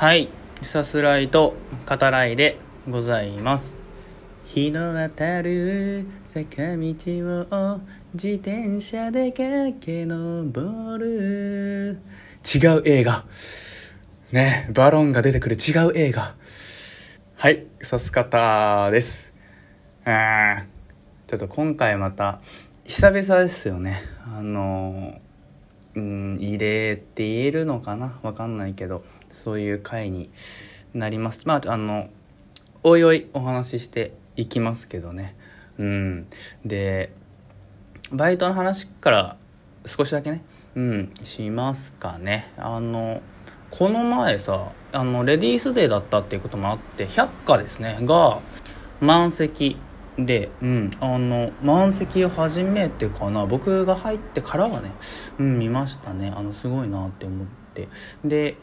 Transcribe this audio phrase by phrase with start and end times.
[0.00, 0.30] はい。
[0.62, 1.52] さすらいと
[1.86, 3.76] 語らいでございます。
[4.46, 6.94] 日の当たる坂道
[7.50, 7.80] を
[8.14, 12.00] 自転車で駆け上る。
[12.42, 13.26] 違う映画。
[14.32, 16.34] ねバロンが出てくる違う映画。
[17.36, 19.34] はいさす方です。
[20.06, 20.64] あ
[21.26, 22.40] ちょっと今回また
[22.84, 24.00] 久々ですよね。
[24.24, 25.20] あの
[25.94, 28.18] うん異例って言えるのかな？
[28.22, 29.02] わかんないけど
[29.32, 30.30] そういう回に
[30.94, 31.42] なります。
[31.46, 32.08] まああの
[32.82, 35.36] おいおいお話ししていきますけどね。
[35.78, 36.26] うん。
[36.64, 37.12] で
[38.12, 39.36] バイトの話から
[39.86, 40.42] 少しだけね。
[40.76, 42.52] うんしますかね。
[42.56, 43.20] あの
[43.70, 48.40] この前さあのレディースデーだったっていうこともあって百花ですねが
[49.00, 49.76] 満席。
[50.26, 53.46] で、うん、あの満席を初めてかな。
[53.46, 54.92] 僕が入ってからはね、
[55.38, 56.32] うん、見ましたね。
[56.34, 57.88] あのすごいなって思って。
[58.24, 58.56] で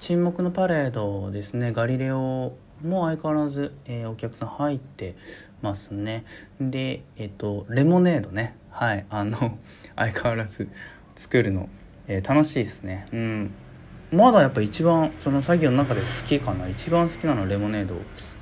[0.00, 1.72] 沈黙のパレードですね。
[1.72, 5.16] ガリレオも相変わらず、えーお客さん入って
[5.62, 6.24] ますね。
[6.60, 8.56] でえっ、とレモネードね。
[8.70, 9.58] はいあの
[9.96, 10.68] 相変わらず
[11.16, 11.68] 作るの、
[12.08, 13.06] えー楽しいですね。
[13.12, 13.50] うん。
[14.12, 16.68] まだやっぱ一番その作業の中で好きかな。
[16.68, 17.98] 一番好きなのはレモネードを、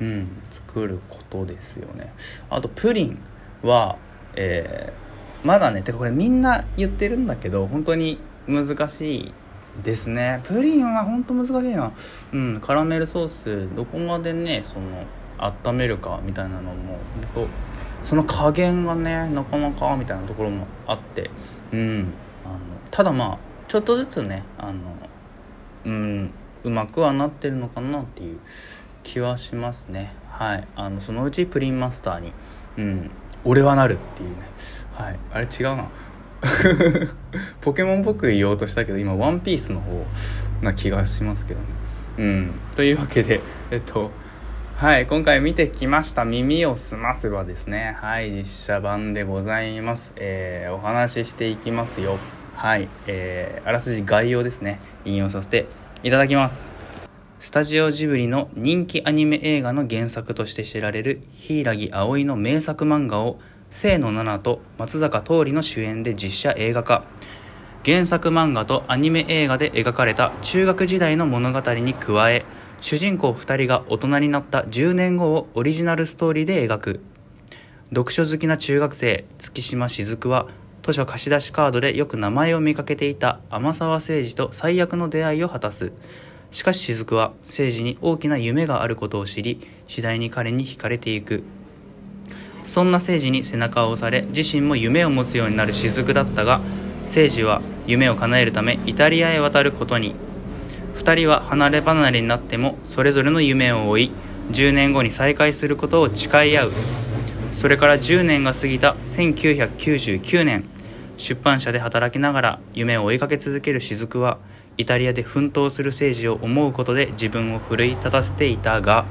[0.00, 2.12] うん、作ることですよね。
[2.50, 3.18] あとプリン
[3.62, 3.96] は、
[4.36, 5.04] えー
[5.44, 9.34] まだねてかこれみんな言ってるんだけど本当に難しい
[9.82, 10.40] ですね。
[10.44, 11.92] プリンは本当難しいな。
[12.32, 15.04] うんカラメルソースどこまでねその
[15.38, 16.98] 温めるかみたいなのも
[17.34, 17.48] 本
[18.02, 21.30] 当その加減がねなかなかみたいなところもあって。
[21.72, 22.12] うん
[22.46, 22.56] あの
[22.90, 24.80] ただまあちょっとずつねあの
[25.84, 26.30] うん
[26.62, 28.38] うまくはなってるのかなっていう
[29.04, 30.12] 気はしますね。
[30.30, 30.66] はい。
[30.74, 32.32] あのそのうちプリンマスターに
[32.76, 33.10] うん
[33.44, 34.36] 俺はなるっていうね。
[34.94, 35.18] はい。
[35.32, 35.88] あれ違うな。
[37.62, 40.04] ポケモンっぽく言おうとしたけど今ワンピースの方
[40.60, 41.66] な気がしますけどね。
[42.18, 42.50] うん。
[42.74, 44.10] というわけでえっと
[44.76, 45.06] はい。
[45.06, 47.96] 今回見てきました「耳をすませば」ですね。
[48.00, 48.32] はい。
[48.32, 50.12] 実写版でございます。
[50.16, 52.18] えーお話ししていきますよ。
[52.56, 52.88] はい。
[53.06, 54.80] えーあらすじ概要ですね。
[55.04, 55.66] 引用させて
[56.02, 56.66] いただきます。
[57.44, 63.38] スタジオジブリの人気アニメ映画の原作として知られる柊葵の名作漫画を
[63.70, 67.04] 清野奈々と松坂桃李の主演で実写映画化。
[67.84, 72.46] 原作漫画とアニメ映画で描かれた中学時代の物語に加え
[72.80, 77.00] 主人公2人が大人になった10年後をオリジナルストーリーで描く。
[77.90, 80.48] 読書好きな中学生月島雫は
[80.82, 85.92] 図書貸し出しカードでよく名前を見かけていた天沢誠二と最悪の出会いを果たす。
[86.54, 91.42] しかし雫は誠二に大きな夢があることを知り次第に彼に惹かれていく。
[92.62, 96.60] そんな誠治に背中を押され自身も夢を持つようになる雫だったが
[97.02, 100.14] 誠治は夢を叶えるためイタリアへ渡ることに。
[100.94, 104.10] 2人は離れ離れになってもそれぞれの夢を追い
[104.52, 106.72] 10年後に再会することを誓い合う。
[107.52, 110.73] それから10年が過ぎた1999年。
[111.16, 114.38] 出版社で働きながら夢を追いかけ続ける雫は
[114.76, 119.04] イタリアで奮闘する誠治を思うことで自分を奮い立たせていたが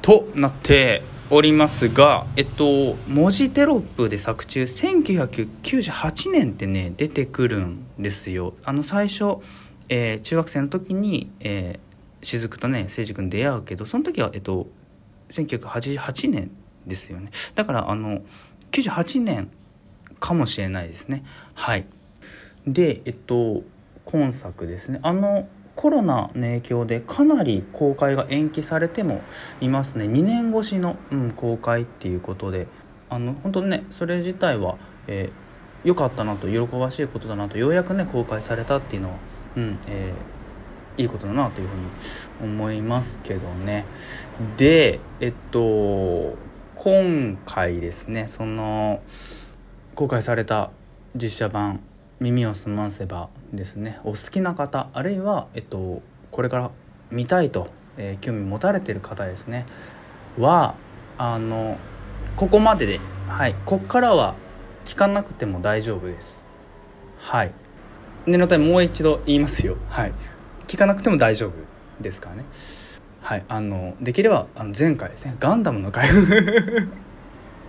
[0.00, 8.54] となっておりますがえっと文字テロップで作中1998年ってね出てくるんですよ。
[8.64, 9.38] あの最初、
[9.88, 14.66] えー中学生の時に、えー、雫とね誠治君出会うけどその時はえっと
[15.30, 16.50] 1988年
[16.86, 17.30] ですよね。
[17.54, 18.22] だからあの
[18.72, 19.50] 98年
[20.20, 21.24] かもしれないですね。
[21.54, 21.86] はい。
[22.66, 23.62] でえっと
[24.04, 25.00] 今作ですね。
[25.02, 29.22] あのコロナの影響でかなり公開が延期されても
[29.60, 30.06] いますね。
[30.06, 32.66] 2年越しの、うん、公開っていうことで。
[33.10, 34.76] あの本当にねそれ自体は
[35.06, 35.44] えー
[35.84, 39.16] 良かったなと喜ばしいことだなとようやくね公開されたっていうのは、
[39.56, 40.34] うんえー
[40.96, 43.84] いいことだなというふうに思いますけどね。
[44.56, 46.36] でえっと
[46.76, 49.02] 今回ですねその
[49.94, 50.70] 公開された
[51.14, 51.80] 実写版
[52.20, 56.70] 「耳をすませば」ですねお好きな方あるいは、えっと、これから
[57.10, 59.66] 見たいと、えー興味持たれてる方ですね
[60.38, 60.74] は
[61.16, 61.76] あの
[62.36, 64.34] ここまでではいこっからは
[64.84, 66.42] 聞かなくても大丈夫です。
[67.18, 67.52] はい。
[68.26, 69.76] 念のためもう一度言いますよ。
[69.88, 70.12] はい。
[70.66, 71.52] 聞かなくても大丈夫
[72.02, 72.44] ですからね。
[73.22, 76.08] はいあのできればあの前回ですねガンダムの回。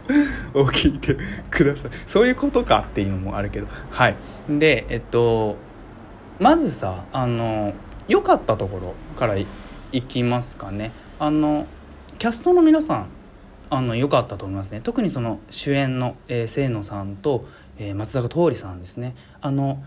[0.54, 1.18] を聞いて
[1.50, 1.92] ください。
[2.08, 3.68] そういうことかっていうのもあるけど。
[3.90, 4.16] はい。
[4.50, 5.58] でえっと
[6.40, 7.74] まずさあの
[8.08, 9.48] 良かったところからい
[10.08, 10.92] きますかね。
[11.20, 11.66] あの
[12.18, 13.06] キャストの皆さん
[13.70, 14.82] あの良かったと思いますね。
[14.82, 17.46] 特にその主演の、えー清野さんと、
[17.78, 19.16] えー松坂桃李さんですね。
[19.42, 19.84] あの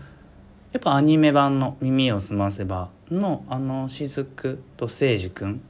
[0.71, 5.61] やっぱアニメ版の「耳をすませば」のあの雫と誠司君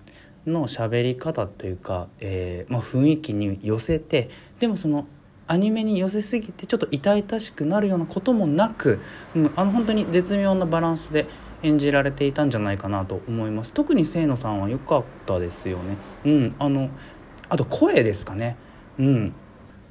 [0.49, 4.29] の喋り方というか、えーまあ、雰囲気に寄せて
[4.59, 5.07] でもその
[5.47, 8.99] アニメに寄せすぎてちょっと痛々しくなるようなこともなく、
[9.35, 11.25] うん、あの本当に絶妙なバランスで
[11.63, 13.73] 演じられていたんじゃないかなと思います。
[13.73, 15.97] 特に清野さんは良かったですよね。
[16.25, 16.89] うんあの
[17.49, 18.57] あと声ですかね。
[18.99, 19.33] うん。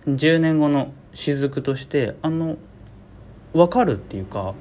[0.06, 2.56] 10年後の雫としてあの
[3.52, 4.55] 分かるっていうか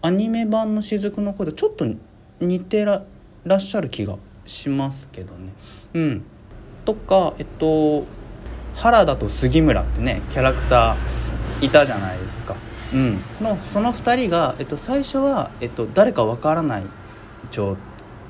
[0.00, 1.86] アニメ版の雫の声とちょっと
[2.40, 3.02] 似てら
[3.56, 4.16] っしゃる気が
[4.46, 5.52] しますけどね。
[5.94, 6.22] うん。
[6.84, 8.04] とかえっと
[8.76, 12.54] 原田と杉村ってねキャラクターいたじゃないですか。
[12.92, 16.84] うん、のその2人が、えっと、最初は、えっと、誰かわからない
[17.50, 17.76] 状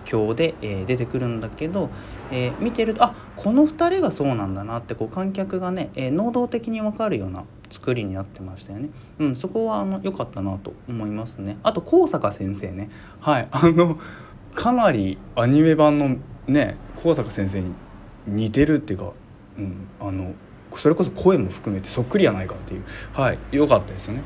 [0.07, 1.91] 況で、えー、出てくるんだけど、
[2.31, 8.89] えー、見てるとあこの2人がそうなんだなってこう観客がね、えー、能動的に分かるような作りになってましたよね。
[9.19, 11.59] うん、そこはあの良かったなと思いますね。
[11.63, 12.91] あと高坂先生ね、
[13.21, 13.49] はい。
[13.51, 13.99] あの
[14.57, 16.17] かなりアニメ版の
[16.49, 17.73] ね高坂先生に
[18.27, 19.13] 似てるっていうか、
[19.59, 20.35] うん、あの
[20.75, 22.85] それこそ声も含めてそっくりやないかっていう。
[23.13, 24.23] はい良かったですよね。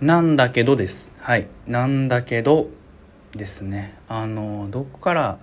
[0.00, 1.12] なんだけどです。
[1.18, 2.70] はいなんだけど
[3.32, 3.96] ですね。
[4.08, 5.38] あのどこから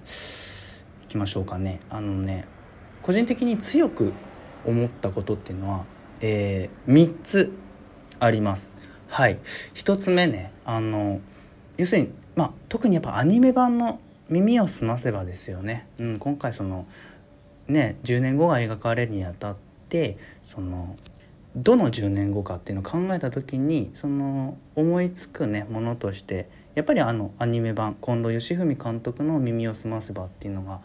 [1.06, 1.80] いきましょうかね。
[1.90, 2.46] あのね
[3.04, 4.12] 個人的に強く
[4.66, 5.86] 思ったことっていうのは、
[6.22, 7.52] えー、3つ
[8.20, 8.72] あります。
[9.10, 9.38] はい
[9.75, 11.22] 1つ目ねあの
[11.78, 16.85] 要するにまあ特にやっぱアニメ版の「耳をすませば」ですよね、うん、今回その
[17.68, 19.56] ね10年後が描かれるにあたっ
[19.89, 20.95] てその
[21.56, 30.81] どの10年後かっていうのを考えた時にその思いつくねものとしてやっぱりあのアニメ版近藤義文監督の「耳をすませば」っていうのが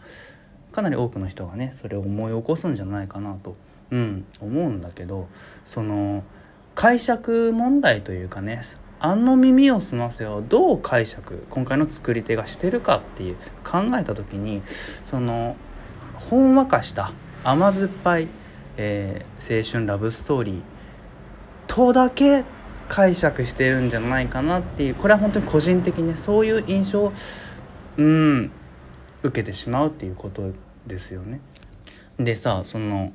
[0.71, 3.55] かなり多くの人がねそれを思い起こすんじゃないかなと、
[3.91, 5.27] うん、思うんだけど
[5.65, 6.23] その
[6.73, 8.61] 解釈問題というかね
[9.03, 14.63] あの耳をすませをどう解釈今回の作り手がしてるかっていう考えた時に
[15.03, 15.55] その
[16.15, 17.11] ほんわかした
[17.43, 18.27] 甘酸っぱい
[18.77, 20.61] えー、青春ラブストーリー
[21.67, 22.45] とだけ
[22.89, 27.13] 解釈してるんじゃないかなっていうこれは本当に個人的にそういう印象を
[27.97, 28.51] うん
[29.21, 30.51] 受けてしまうっていうこと
[30.85, 31.39] ですよね。
[32.19, 33.13] でさその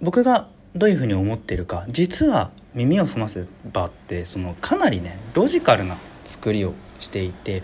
[0.00, 7.62] 僕がどういうふうに思ってるか実は「耳を澄ませば」ってそのかなりねロジカルな作りをしていて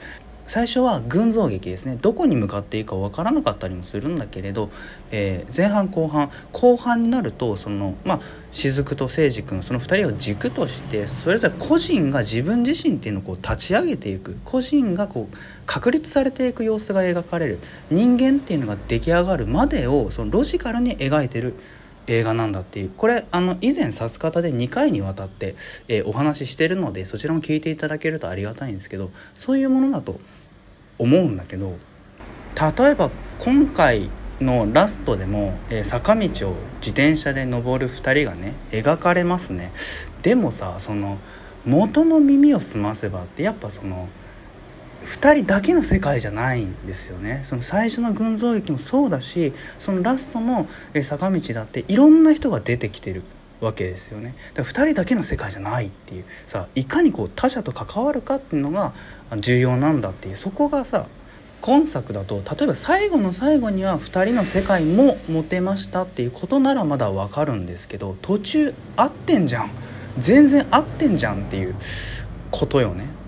[0.51, 1.97] 最初は群像劇ですね。
[2.03, 4.69] どこに向かっていいか分からなかったりもするんだけれど、
[5.13, 8.21] えー、前半後半後半になるとそのまあ
[8.51, 14.41] 雫と誠司君その2人を軸としてそれぞれ個人が自分自身っていうのをこう立ち上げていく。
[14.45, 15.37] 個人がこう
[15.67, 17.61] 確立されていく様子が描かれる。
[17.89, 21.55] 人間っていうのが出来上がるまでをそのロジカルに描いてる。
[22.11, 22.91] 映画なんだっていう。
[22.97, 25.55] これあの以前「さす方」で2回にわたって、
[25.89, 30.21] えー、お話ししてるのでそちらも聞いていただけるとありがたいんですけどそういうものだと
[30.99, 31.77] 思うんだけど
[32.55, 34.11] 例えば今回
[34.41, 39.73] のラストでも、えー、坂道を自転車で登る2人がね描かれますね。
[40.23, 41.19] でもさその
[41.65, 44.09] 元の耳を澄ませばってやっぱその
[45.05, 47.43] 2人だけの世界じゃないんですよね。
[47.45, 50.69] その最初の群像劇もそうだしそのラストの
[51.03, 53.23] 坂道だっていろんな人が出てきてる
[53.61, 54.35] わけですよね。
[54.55, 56.25] だから2人だけの世界じゃないっていう。
[56.47, 58.93] さいかにこう他者と関わるかっていうのが
[59.39, 60.37] 重要なんだっていう。
[60.37, 61.07] そこがさ
[61.61, 69.71] 今作だと例えば最後の最後には2人の世界も持てましたっていうことならまだ分かるんですけど途中合ってんじゃん。
[70.19, 71.75] 全然合ってんじゃんっていう
[72.51, 73.20] ことよね。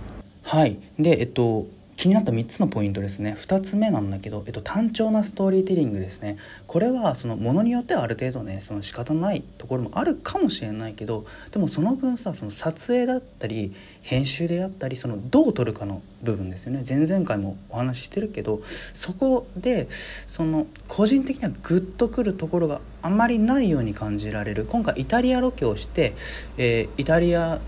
[0.43, 0.79] はい。
[0.99, 3.37] でえっと気になった3つのポイントですね。
[3.39, 6.37] 2つ目なんだけど、えっと、単調なストーリーテリングですね。
[6.67, 16.83] これはそのものによってはある程度ねその仕方ないところもあるかもしれないけどでもその分さその撮影だったり編集であったりそのどう撮るかの部分ですよね。
[16.89, 18.63] 前々回もお話ししてるけど
[18.95, 19.89] そこで
[20.27, 24.65] その個人的にはグッとくるところがあまりないように感じられる。
[24.65, 26.15] 今回イタリアロケをして、
[26.57, 27.61] えー、イタリア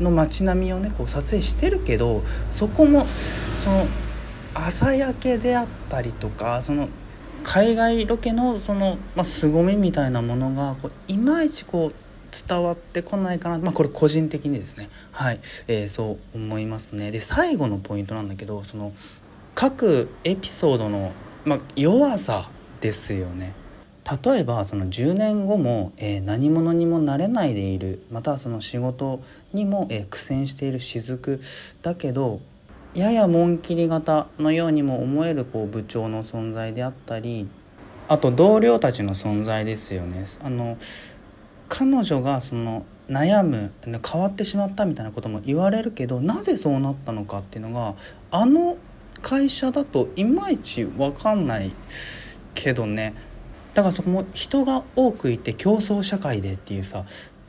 [0.00, 3.06] の街並みをねこう撮影してるけどそこも
[3.62, 3.86] その
[4.54, 6.88] 朝焼けであったりとかその
[7.42, 11.94] 海外ロケのその、まあ、凄みみたいなものがこういまいちこう
[12.48, 14.90] 伝わってこないかな、まあ、これ個人的にですね。
[15.12, 17.12] はい、えー、そう思いますね。
[17.12, 18.92] で最後のポイントなんだけどその
[19.54, 21.12] 各エピソードの、
[21.44, 23.52] まあ、弱さですよね。
[24.24, 31.40] 例えばその10年後も、えー、何者にもなれないでいるまたその仕事にも、えー、苦戦している雫
[31.82, 32.40] だけど
[32.94, 37.48] やや紋切り型のようにも思えるこう部長の存在であったり
[38.06, 40.26] あと同僚たちの存在ですよね。
[40.42, 40.76] あの
[41.70, 47.94] 彼女がその悩む変わってしまったみたいなことも言われるけどなぜそうなったのかっていうのが
[48.30, 48.76] あの
[49.22, 51.72] 会社だといまいち分かんない
[52.54, 53.14] けどね
[53.74, 57.04] だからそこも人が多くいて競争社会でっていうさ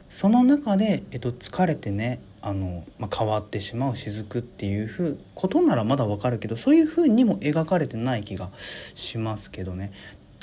[0.10, 8.50] その中で、えっと、疲れてねあの、まあ、変わってしまう雫っていうふうことならまだわかるけどそういうふうにも描かれてない気が
[8.96, 9.91] しますけどね。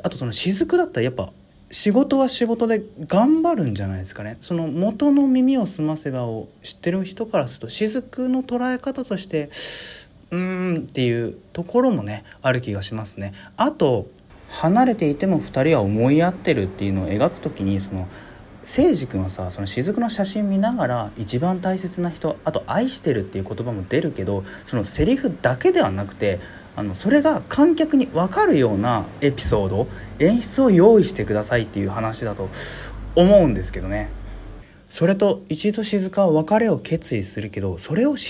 [0.02, 1.32] あとその雫だったらやっぱ
[1.70, 4.36] 仕事は仕事で頑張るんじゃないですかね。
[4.42, 9.48] その元の耳を澄ませばを知ってる人からすると雫の捉え方として
[10.30, 13.32] うーんっていうところもねある気がしますね。
[13.56, 14.06] あと
[14.52, 18.06] 離れていても2人は思い合ってるっていうのを描く時にその
[18.60, 26.38] 誠司君はさその雫の写真見ながら一番大切な人あと「愛してる」っていう言葉も出るけどそのセリフだけではなくて
[26.76, 29.88] あのそれが観客に分かるようなエピソード
[30.20, 32.48] 演出を用意してくださいっていう話だと
[33.16, 34.10] 思うんですけどね。
[34.90, 38.20] それと一度静は別れを決意するけどそれを誠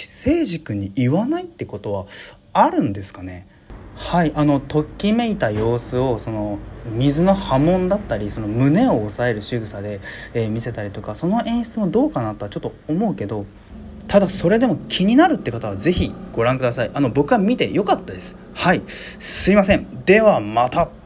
[0.46, 2.06] 司君に言わないってことは
[2.52, 3.48] あるんですかね？
[3.94, 6.58] はいあのときめいた様子をその
[6.90, 10.00] 水の波紋だったりその胸を押さえる仕草で、
[10.34, 13.46] えー、見せたりとかその演出もどうかなとはちょっと思うけど
[14.08, 16.90] ただそれでも気になるって方は是非ご覧ください。
[16.92, 18.36] あの僕は見てよかったです。
[18.52, 20.04] はいすいません。
[20.04, 21.01] ではまた。